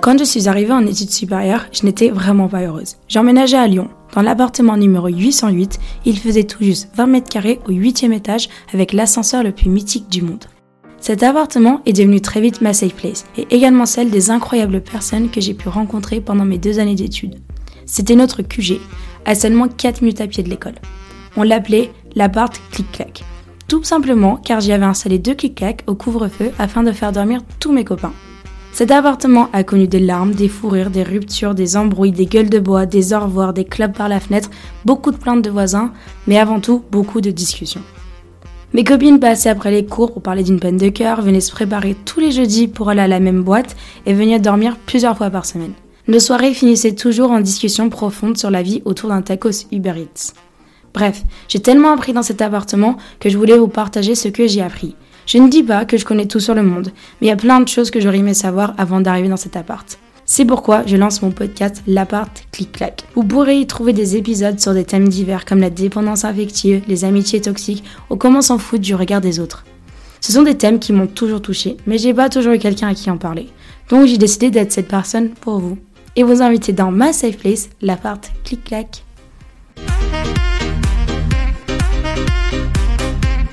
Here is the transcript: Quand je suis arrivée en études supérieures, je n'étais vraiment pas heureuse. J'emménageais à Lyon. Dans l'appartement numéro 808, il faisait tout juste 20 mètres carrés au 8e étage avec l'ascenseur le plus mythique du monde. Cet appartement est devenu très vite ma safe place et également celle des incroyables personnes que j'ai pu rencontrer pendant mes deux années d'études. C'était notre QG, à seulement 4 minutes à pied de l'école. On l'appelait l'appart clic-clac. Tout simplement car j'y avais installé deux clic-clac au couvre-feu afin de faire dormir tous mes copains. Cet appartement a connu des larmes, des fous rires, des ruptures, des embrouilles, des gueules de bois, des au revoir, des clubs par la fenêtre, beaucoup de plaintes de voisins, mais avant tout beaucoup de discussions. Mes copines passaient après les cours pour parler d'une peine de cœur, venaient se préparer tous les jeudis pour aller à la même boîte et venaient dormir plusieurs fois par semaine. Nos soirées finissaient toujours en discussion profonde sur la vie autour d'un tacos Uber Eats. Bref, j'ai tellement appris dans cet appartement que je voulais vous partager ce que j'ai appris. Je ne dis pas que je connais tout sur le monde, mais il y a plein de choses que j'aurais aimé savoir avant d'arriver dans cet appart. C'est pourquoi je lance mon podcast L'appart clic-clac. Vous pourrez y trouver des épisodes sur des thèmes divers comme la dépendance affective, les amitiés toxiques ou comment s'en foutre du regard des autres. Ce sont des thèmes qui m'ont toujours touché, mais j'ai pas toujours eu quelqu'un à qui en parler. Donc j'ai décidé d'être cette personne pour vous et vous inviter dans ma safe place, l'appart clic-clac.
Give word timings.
Quand 0.00 0.18
je 0.18 0.24
suis 0.24 0.48
arrivée 0.48 0.72
en 0.72 0.86
études 0.86 1.10
supérieures, 1.10 1.66
je 1.72 1.84
n'étais 1.84 2.08
vraiment 2.08 2.48
pas 2.48 2.62
heureuse. 2.62 2.96
J'emménageais 3.06 3.58
à 3.58 3.66
Lyon. 3.66 3.90
Dans 4.14 4.22
l'appartement 4.22 4.78
numéro 4.78 5.08
808, 5.08 5.78
il 6.06 6.18
faisait 6.18 6.44
tout 6.44 6.64
juste 6.64 6.88
20 6.96 7.06
mètres 7.06 7.28
carrés 7.28 7.60
au 7.68 7.72
8e 7.72 8.12
étage 8.12 8.48
avec 8.72 8.94
l'ascenseur 8.94 9.42
le 9.42 9.52
plus 9.52 9.68
mythique 9.68 10.08
du 10.08 10.22
monde. 10.22 10.46
Cet 11.00 11.22
appartement 11.22 11.82
est 11.84 11.92
devenu 11.92 12.22
très 12.22 12.40
vite 12.40 12.62
ma 12.62 12.72
safe 12.72 12.94
place 12.94 13.26
et 13.36 13.46
également 13.50 13.84
celle 13.84 14.10
des 14.10 14.30
incroyables 14.30 14.80
personnes 14.80 15.30
que 15.30 15.42
j'ai 15.42 15.52
pu 15.52 15.68
rencontrer 15.68 16.22
pendant 16.22 16.46
mes 16.46 16.58
deux 16.58 16.78
années 16.78 16.94
d'études. 16.94 17.38
C'était 17.84 18.16
notre 18.16 18.40
QG, 18.40 18.80
à 19.26 19.34
seulement 19.34 19.68
4 19.68 20.00
minutes 20.00 20.22
à 20.22 20.26
pied 20.26 20.42
de 20.42 20.48
l'école. 20.48 20.76
On 21.36 21.42
l'appelait 21.42 21.92
l'appart 22.14 22.58
clic-clac. 22.72 23.22
Tout 23.68 23.84
simplement 23.84 24.36
car 24.36 24.60
j'y 24.60 24.72
avais 24.72 24.86
installé 24.86 25.18
deux 25.18 25.34
clic-clac 25.34 25.84
au 25.86 25.94
couvre-feu 25.94 26.52
afin 26.58 26.82
de 26.82 26.92
faire 26.92 27.12
dormir 27.12 27.42
tous 27.60 27.72
mes 27.72 27.84
copains. 27.84 28.14
Cet 28.80 28.92
appartement 28.92 29.50
a 29.52 29.62
connu 29.62 29.88
des 29.88 30.00
larmes, 30.00 30.32
des 30.32 30.48
fous 30.48 30.70
rires, 30.70 30.88
des 30.88 31.02
ruptures, 31.02 31.54
des 31.54 31.76
embrouilles, 31.76 32.12
des 32.12 32.24
gueules 32.24 32.48
de 32.48 32.58
bois, 32.58 32.86
des 32.86 33.12
au 33.12 33.20
revoir, 33.20 33.52
des 33.52 33.66
clubs 33.66 33.92
par 33.92 34.08
la 34.08 34.20
fenêtre, 34.20 34.48
beaucoup 34.86 35.10
de 35.10 35.18
plaintes 35.18 35.44
de 35.44 35.50
voisins, 35.50 35.92
mais 36.26 36.38
avant 36.38 36.60
tout 36.60 36.82
beaucoup 36.90 37.20
de 37.20 37.30
discussions. 37.30 37.82
Mes 38.72 38.82
copines 38.82 39.20
passaient 39.20 39.50
après 39.50 39.70
les 39.70 39.84
cours 39.84 40.14
pour 40.14 40.22
parler 40.22 40.44
d'une 40.44 40.58
peine 40.58 40.78
de 40.78 40.88
cœur, 40.88 41.20
venaient 41.20 41.42
se 41.42 41.52
préparer 41.52 41.94
tous 42.06 42.20
les 42.20 42.32
jeudis 42.32 42.68
pour 42.68 42.88
aller 42.88 43.02
à 43.02 43.06
la 43.06 43.20
même 43.20 43.42
boîte 43.42 43.76
et 44.06 44.14
venaient 44.14 44.40
dormir 44.40 44.78
plusieurs 44.86 45.18
fois 45.18 45.28
par 45.28 45.44
semaine. 45.44 45.74
Nos 46.08 46.18
soirées 46.18 46.54
finissaient 46.54 46.94
toujours 46.94 47.32
en 47.32 47.40
discussion 47.40 47.90
profonde 47.90 48.38
sur 48.38 48.50
la 48.50 48.62
vie 48.62 48.80
autour 48.86 49.10
d'un 49.10 49.20
tacos 49.20 49.66
Uber 49.70 49.92
Eats. 49.98 50.32
Bref, 50.94 51.22
j'ai 51.48 51.60
tellement 51.60 51.92
appris 51.92 52.14
dans 52.14 52.22
cet 52.22 52.40
appartement 52.40 52.96
que 53.20 53.28
je 53.28 53.36
voulais 53.36 53.58
vous 53.58 53.68
partager 53.68 54.14
ce 54.14 54.28
que 54.28 54.46
j'ai 54.46 54.62
appris. 54.62 54.96
Je 55.32 55.38
ne 55.38 55.48
dis 55.48 55.62
pas 55.62 55.84
que 55.84 55.96
je 55.96 56.04
connais 56.04 56.26
tout 56.26 56.40
sur 56.40 56.56
le 56.56 56.64
monde, 56.64 56.90
mais 57.20 57.28
il 57.28 57.30
y 57.30 57.32
a 57.32 57.36
plein 57.36 57.60
de 57.60 57.68
choses 57.68 57.92
que 57.92 58.00
j'aurais 58.00 58.18
aimé 58.18 58.34
savoir 58.34 58.74
avant 58.78 59.00
d'arriver 59.00 59.28
dans 59.28 59.36
cet 59.36 59.54
appart. 59.54 59.96
C'est 60.24 60.44
pourquoi 60.44 60.82
je 60.86 60.96
lance 60.96 61.22
mon 61.22 61.30
podcast 61.30 61.84
L'appart 61.86 62.32
clic-clac. 62.50 63.04
Vous 63.14 63.22
pourrez 63.22 63.60
y 63.60 63.66
trouver 63.68 63.92
des 63.92 64.16
épisodes 64.16 64.58
sur 64.58 64.74
des 64.74 64.82
thèmes 64.82 65.08
divers 65.08 65.44
comme 65.44 65.60
la 65.60 65.70
dépendance 65.70 66.24
affective, 66.24 66.82
les 66.88 67.04
amitiés 67.04 67.40
toxiques 67.40 67.84
ou 68.10 68.16
comment 68.16 68.42
s'en 68.42 68.58
foutre 68.58 68.82
du 68.82 68.96
regard 68.96 69.20
des 69.20 69.38
autres. 69.38 69.64
Ce 70.20 70.32
sont 70.32 70.42
des 70.42 70.58
thèmes 70.58 70.80
qui 70.80 70.92
m'ont 70.92 71.06
toujours 71.06 71.42
touché, 71.42 71.76
mais 71.86 71.98
j'ai 71.98 72.12
pas 72.12 72.28
toujours 72.28 72.54
eu 72.54 72.58
quelqu'un 72.58 72.88
à 72.88 72.94
qui 72.94 73.08
en 73.08 73.16
parler. 73.16 73.46
Donc 73.88 74.08
j'ai 74.08 74.18
décidé 74.18 74.50
d'être 74.50 74.72
cette 74.72 74.88
personne 74.88 75.28
pour 75.28 75.60
vous 75.60 75.78
et 76.16 76.24
vous 76.24 76.42
inviter 76.42 76.72
dans 76.72 76.90
ma 76.90 77.12
safe 77.12 77.36
place, 77.36 77.70
l'appart 77.82 78.32
clic-clac. 78.42 79.04